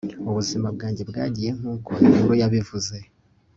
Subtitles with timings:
[0.29, 2.95] Ubuzima bwanjye bwagiye nkuko inkuru yabivuze